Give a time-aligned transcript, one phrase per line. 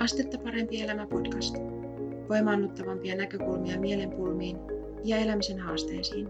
[0.00, 1.56] Astetta parempi elämä podcast.
[2.28, 4.56] Voimaannuttavampia näkökulmia mielenpulmiin
[5.04, 6.28] ja elämisen haasteisiin.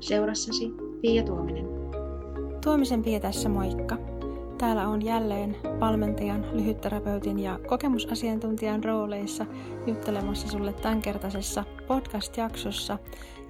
[0.00, 1.64] Seurassasi Pia Tuominen.
[2.64, 3.96] Tuomisen Pia tässä moikka.
[4.58, 9.46] Täällä on jälleen valmentajan, lyhytterapeutin ja kokemusasiantuntijan rooleissa
[9.86, 12.98] juttelemassa sulle tämänkertaisessa podcast-jaksossa.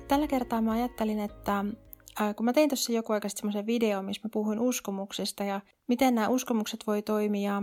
[0.09, 1.65] Tällä kertaa mä ajattelin, että
[2.37, 6.29] kun mä tein tuossa joku aika semmoisen video, missä mä puhuin uskomuksista ja miten nämä
[6.29, 7.63] uskomukset voi toimia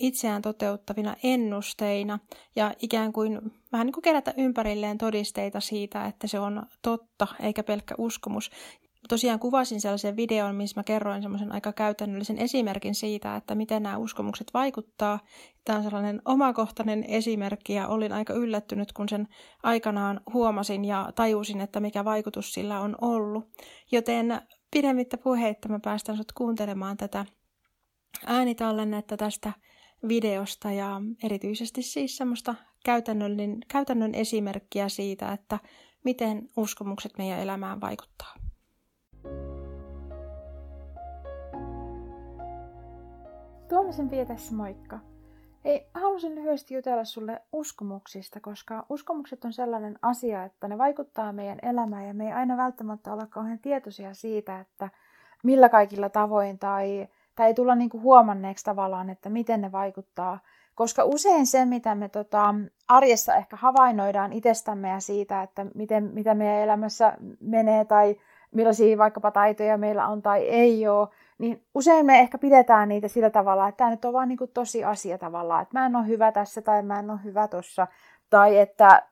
[0.00, 2.18] itseään toteuttavina ennusteina
[2.56, 3.40] ja ikään kuin
[3.72, 8.50] vähän niin kuin kerätä ympärilleen todisteita siitä, että se on totta eikä pelkkä uskomus.
[9.08, 13.96] Tosiaan kuvasin sellaisen videon, missä mä kerroin semmoisen aika käytännöllisen esimerkin siitä, että miten nämä
[13.96, 15.20] uskomukset vaikuttaa.
[15.64, 19.28] Tämä on sellainen omakohtainen esimerkki ja olin aika yllättynyt, kun sen
[19.62, 23.44] aikanaan huomasin ja tajusin, että mikä vaikutus sillä on ollut.
[23.92, 27.26] Joten pidemmittä puheitta mä päästän sut kuuntelemaan tätä
[28.26, 29.52] äänitallennetta tästä
[30.08, 32.54] videosta ja erityisesti siis semmoista
[32.84, 33.36] käytännön,
[33.68, 35.58] käytännön esimerkkiä siitä, että
[36.04, 38.34] miten uskomukset meidän elämään vaikuttaa.
[43.68, 44.98] Tuomisen Pia tässä moikka.
[45.64, 51.58] Ei, halusin lyhyesti jutella sulle uskomuksista, koska uskomukset on sellainen asia, että ne vaikuttaa meidän
[51.62, 54.90] elämään ja me ei aina välttämättä olla kauhean tietoisia siitä, että
[55.42, 57.08] millä kaikilla tavoin tai
[57.40, 60.38] tai ei tulla niinku huomanneeksi tavallaan, että miten ne vaikuttaa.
[60.74, 62.54] Koska usein se, mitä me tota,
[62.88, 68.16] arjessa ehkä havainnoidaan itsestämme ja siitä, että miten, mitä meidän elämässä menee tai
[68.50, 73.30] millaisia vaikkapa taitoja meillä on tai ei ole, niin usein me ehkä pidetään niitä sillä
[73.30, 76.06] tavalla, että tämä nyt on vaan niin kuin tosi asia tavallaan, että mä en ole
[76.06, 77.86] hyvä tässä tai mä en ole hyvä tuossa,
[78.30, 79.02] tai että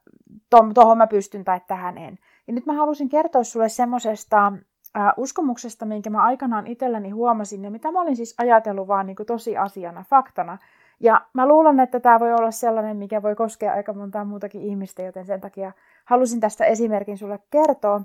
[0.74, 2.18] tuohon mä pystyn tai tähän en.
[2.46, 4.52] Ja nyt mä halusin kertoa sulle semmoisesta
[4.94, 9.16] ää, uskomuksesta, minkä mä aikanaan itselläni huomasin ja mitä mä olin siis ajatellut vaan niin
[9.16, 10.58] kuin tosi asiana, faktana.
[11.00, 15.02] Ja mä luulen, että tämä voi olla sellainen, mikä voi koskea aika montaa muutakin ihmistä,
[15.02, 15.72] joten sen takia
[16.04, 18.00] halusin tästä esimerkin sulle kertoa.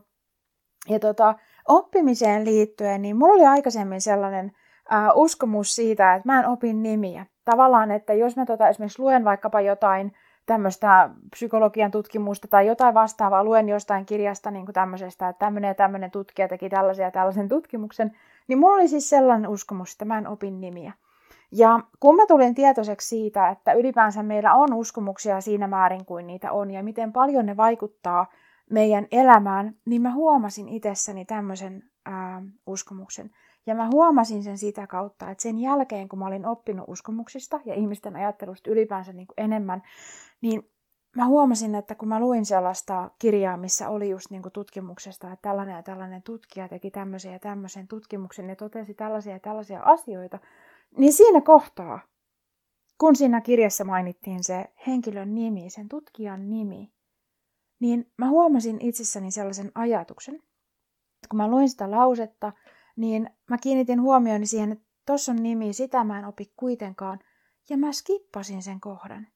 [0.90, 1.36] Ja tota,
[1.68, 4.52] oppimiseen liittyen, niin mulla oli aikaisemmin sellainen
[4.90, 7.26] ää, uskomus siitä, että mä en opin nimiä.
[7.46, 10.12] Tavallaan, että jos mä tota, esimerkiksi luen vaikkapa jotain
[10.46, 15.76] tämmöistä psykologian tutkimusta tai jotain vastaavaa, luen jostain kirjasta niin kuin tämmöisestä, että tämmöinen ja
[15.76, 18.12] tämmöinen tutkija teki tällaisen ja tällaisen tutkimuksen,
[18.48, 20.94] niin mulla oli siis sellainen uskomus, että mä en opin nimiä.
[21.52, 26.52] Ja kun mä tulin tietoiseksi siitä, että ylipäänsä meillä on uskomuksia siinä määrin kuin niitä
[26.52, 28.26] on ja miten paljon ne vaikuttaa
[28.70, 33.32] meidän elämään, niin mä huomasin itsessäni tämmöisen ää, uskomuksen.
[33.66, 37.74] Ja mä huomasin sen sitä kautta, että sen jälkeen, kun mä olin oppinut uskomuksista ja
[37.74, 39.84] ihmisten ajattelusta ylipäänsä niin kuin enemmän,
[40.44, 40.72] niin
[41.16, 45.50] mä huomasin, että kun mä luin sellaista kirjaa, missä oli just niin kuin tutkimuksesta, että
[45.50, 50.40] tällainen ja tällainen tutkija teki tämmöisen ja tämmöisen tutkimuksen ja totesi tällaisia ja tällaisia asioita,
[50.98, 52.00] niin siinä kohtaa,
[52.98, 56.94] kun siinä kirjassa mainittiin se henkilön nimi, sen tutkijan nimi,
[57.80, 62.54] niin mä huomasin itsessäni sellaisen ajatuksen, että kun mä luin sitä lausetta,
[62.96, 67.20] niin mä kiinnitin huomioni siihen, että tuossa on nimi, sitä mä en opi kuitenkaan,
[67.70, 69.28] ja mä skippasin sen kohdan.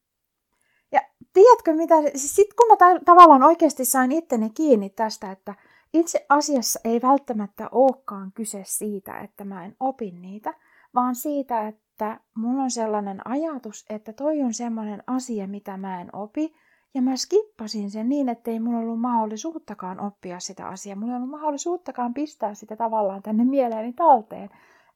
[1.38, 5.56] Tiedätkö mitä, siis sit kun mä ta- tavallaan oikeasti sain itteni kiinni tästä, että
[5.94, 10.54] itse asiassa ei välttämättä olekaan kyse siitä, että mä en opi niitä,
[10.96, 16.16] vaan siitä, että mulla on sellainen ajatus, että toi on sellainen asia, mitä mä en
[16.16, 16.56] opi,
[16.94, 20.96] ja mä skippasin sen niin, että ei mulla ollut mahdollisuuttakaan oppia sitä asiaa.
[20.96, 24.50] Mulla ei ollut mahdollisuuttakaan pistää sitä tavallaan tänne mieleeni talteen.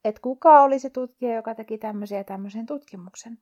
[0.06, 3.38] Että kuka oli se tutkija, joka teki tämmöisen ja tämmöisen tutkimuksen.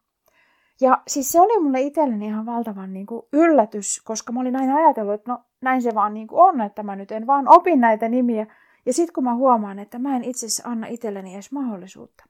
[0.82, 4.76] Ja siis se oli mulle itselleni ihan valtavan niin kuin yllätys, koska mä olin aina
[4.76, 7.80] ajatellut, että no näin se vaan niin kuin on, että mä nyt en vaan opin
[7.80, 8.48] näitä nimiä.
[8.86, 12.24] Ja sitten kun mä huomaan, että mä en itse asiassa anna itselleni edes mahdollisuutta.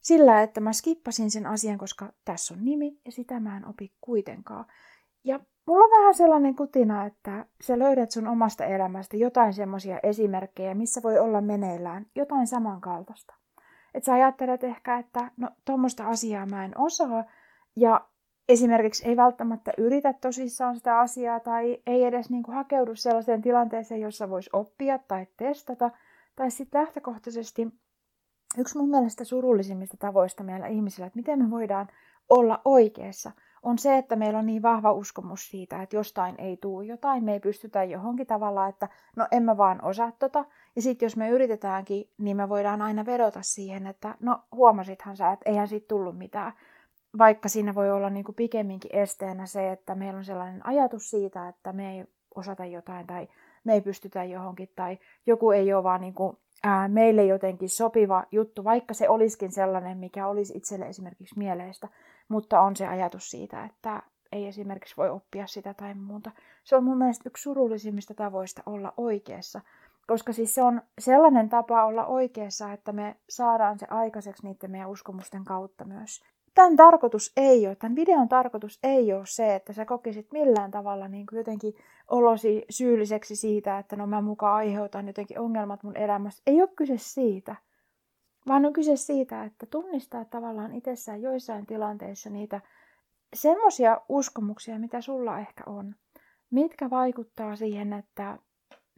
[0.00, 3.92] Sillä, että mä skippasin sen asian, koska tässä on nimi ja sitä mä en opi
[4.00, 4.64] kuitenkaan.
[5.24, 10.74] Ja mulla on vähän sellainen kutina, että sä löydät sun omasta elämästä jotain semmoisia esimerkkejä,
[10.74, 13.34] missä voi olla meneillään jotain samankaltaista.
[13.94, 17.24] Että sä ajattelet ehkä, että no tuommoista asiaa mä en osaa,
[17.76, 18.08] ja
[18.48, 24.00] esimerkiksi ei välttämättä yritä tosissaan sitä asiaa tai ei edes niin kuin hakeudu sellaiseen tilanteeseen,
[24.00, 25.90] jossa voisi oppia tai testata.
[26.36, 27.68] Tai sitten lähtökohtaisesti
[28.58, 31.88] yksi mun mielestä surullisimmista tavoista meillä ihmisillä, että miten me voidaan
[32.28, 33.30] olla oikeassa,
[33.62, 37.32] on se, että meillä on niin vahva uskomus siitä, että jostain ei tule jotain, me
[37.32, 40.44] ei pystytä johonkin tavalla, että no en mä vaan osaa tota.
[40.76, 45.32] Ja sitten jos me yritetäänkin, niin me voidaan aina vedota siihen, että no huomasithan sä,
[45.32, 46.52] että eihän siitä tullut mitään.
[47.18, 51.48] Vaikka siinä voi olla niin kuin pikemminkin esteenä se, että meillä on sellainen ajatus siitä,
[51.48, 52.04] että me ei
[52.34, 53.28] osata jotain tai
[53.64, 58.24] me ei pystytä johonkin tai joku ei ole vaan niin kuin, ää, meille jotenkin sopiva
[58.30, 61.88] juttu, vaikka se olisikin sellainen, mikä olisi itselle esimerkiksi mieleistä,
[62.28, 66.30] mutta on se ajatus siitä, että ei esimerkiksi voi oppia sitä tai muuta.
[66.64, 69.60] Se on mun mielestä yksi surullisimmista tavoista olla oikeassa,
[70.06, 74.90] koska siis se on sellainen tapa olla oikeassa, että me saadaan se aikaiseksi niiden meidän
[74.90, 76.24] uskomusten kautta myös.
[76.54, 81.08] Tämän tarkoitus ei ole, tämän videon tarkoitus ei ole se, että sä kokisit millään tavalla
[81.08, 81.74] niin kuin jotenkin
[82.10, 86.42] olosi syylliseksi siitä, että no mä mukaan aiheutan jotenkin ongelmat mun elämässä.
[86.46, 87.56] Ei ole kyse siitä,
[88.48, 92.60] vaan on kyse siitä, että tunnistaa tavallaan itsessään joissain tilanteissa niitä
[93.34, 95.94] semmoisia uskomuksia, mitä sulla ehkä on,
[96.50, 98.38] mitkä vaikuttaa siihen, että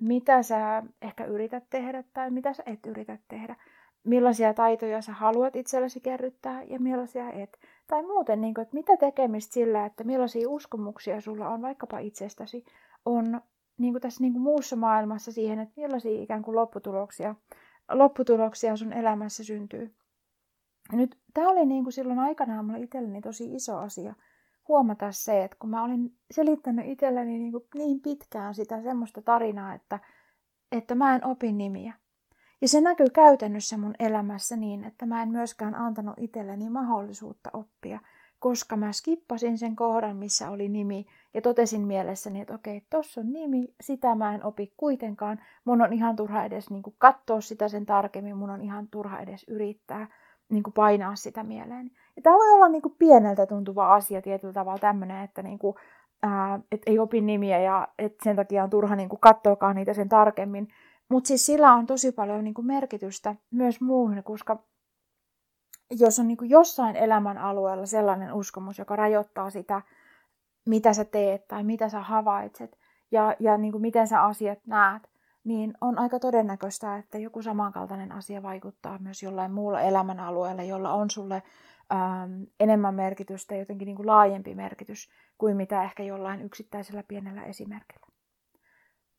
[0.01, 3.57] mitä sä ehkä yrität tehdä tai mitä sä et yritä tehdä.
[4.05, 7.59] Millaisia taitoja sä haluat itsellesi kerryttää ja millaisia et.
[7.87, 12.65] Tai muuten, niin kuin, että mitä tekemistä sillä, että millaisia uskomuksia sulla on vaikkapa itsestäsi,
[13.05, 13.41] on
[13.79, 17.35] niin kuin tässä niin kuin muussa maailmassa siihen, että millaisia ikään kuin lopputuloksia,
[17.93, 19.95] lopputuloksia sun elämässä syntyy.
[20.93, 24.15] Nyt tämä oli niin kuin silloin aikanaan mulle itselleni tosi iso asia
[24.69, 29.75] huomata se, että kun mä olin selittänyt itselleni niin, kuin niin pitkään sitä semmoista tarinaa,
[29.75, 30.01] että,
[30.73, 31.95] että mä en opi nimiä.
[32.65, 38.01] Ja se näkyy käytännössä mun elämässä niin, että mä en myöskään antanut itselleni mahdollisuutta oppia,
[38.39, 43.33] koska mä skippasin sen kohdan, missä oli nimi, ja totesin mielessäni, että okei, tossa on
[43.33, 47.69] nimi, sitä mä en opi kuitenkaan, mun on ihan turha edes niin kuin katsoa sitä
[47.69, 50.07] sen tarkemmin, mun on ihan turha edes yrittää
[50.49, 51.91] niin kuin painaa sitä mieleen.
[52.17, 55.77] Ja tämä voi olla niin kuin pieneltä tuntuva asia tietyllä tavalla tämmöinen, että niin kuin,
[56.23, 60.09] ää, et ei opi nimiä ja et sen takia on turha niin katsoakaan niitä sen
[60.09, 60.69] tarkemmin.
[61.09, 64.63] Mutta siis sillä on tosi paljon niin kuin merkitystä myös muuhun, koska
[65.91, 69.83] jos on niin kuin jossain elämän alueella sellainen uskomus, joka rajoittaa sitä,
[70.67, 72.79] mitä sä teet tai mitä sä havaitset
[73.11, 75.11] ja, ja niin kuin miten sä asiat näet,
[75.45, 81.11] niin on aika todennäköistä, että joku samankaltainen asia vaikuttaa myös jollain muulla elämänalueella, jolla on
[81.11, 81.43] sulle
[81.93, 85.09] ähm, enemmän merkitystä, jotenkin niin kuin laajempi merkitys
[85.39, 88.14] kuin mitä ehkä jollain yksittäisellä pienellä esimerkillä.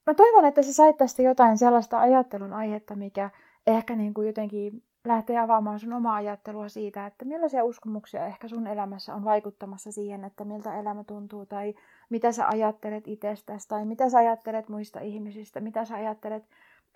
[0.06, 3.30] Mä toivon, että sä sait tästä jotain sellaista ajattelun aihetta, mikä
[3.68, 8.68] ehkä niin kuin jotenkin lähtee avaamaan sun omaa ajattelua siitä, että millaisia uskomuksia ehkä sun
[8.68, 11.74] elämässä on vaikuttamassa siihen, että miltä elämä tuntuu, tai
[12.10, 16.44] mitä sä ajattelet itsestäsi, tai mitä sä ajattelet muista ihmisistä, mitä sä ajattelet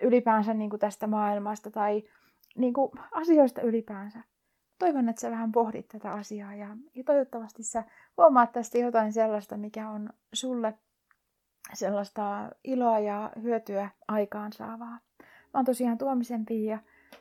[0.00, 2.02] ylipäänsä niin kuin tästä maailmasta, tai
[2.56, 4.18] niin kuin asioista ylipäänsä.
[4.78, 7.84] Toivon, että sä vähän pohdit tätä asiaa, ja, toivottavasti sä
[8.16, 10.74] huomaat tästä jotain sellaista, mikä on sulle
[11.74, 14.98] sellaista iloa ja hyötyä aikaansaavaa.
[15.20, 16.78] Mä oon tosiaan Tuomisen Pia,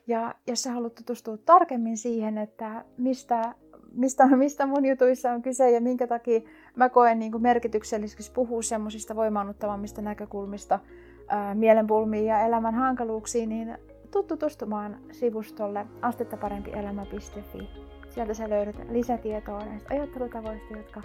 [0.08, 3.56] ja jos sä haluat tutustua tarkemmin siihen, että mistä,
[3.92, 6.42] mistä, mistä mun jutuissa on kyse ja minkä takia
[6.76, 10.80] mä koen niin merkitykselliseksi puhua semmoisista voimaannuttavammista näkökulmista
[11.28, 13.78] ää, mielenpulmiin ja elämän hankaluuksiin, niin
[14.12, 17.70] tuu tutustumaan sivustolle astettaparempielämä.fi.
[18.10, 21.02] Sieltä sä löydät lisätietoa näistä ajattelutavoista, jotka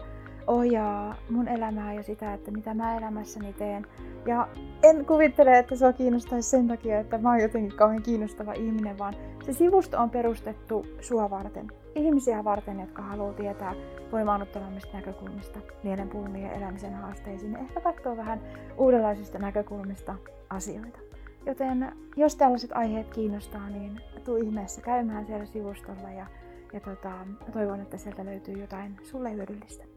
[0.46, 3.86] ohjaa mun elämää ja sitä, että mitä mä elämässäni teen.
[4.26, 4.48] Ja
[4.82, 9.14] en kuvittele, että se kiinnostaisi sen takia, että mä oon jotenkin kauhean kiinnostava ihminen, vaan
[9.44, 11.68] se sivusto on perustettu sua varten.
[11.94, 13.74] Ihmisiä varten, jotka haluaa tietää
[14.12, 18.40] voimaannuttavammista näkökulmista mielenpulmiin ja elämisen haasteisiin ehkä katsoa vähän
[18.78, 20.14] uudenlaisista näkökulmista
[20.50, 20.98] asioita.
[21.46, 26.26] Joten jos tällaiset aiheet kiinnostaa, niin tuu ihmeessä käymään siellä sivustolla ja,
[26.72, 27.12] ja tota,
[27.52, 29.93] toivon, että sieltä löytyy jotain sulle hyödyllistä.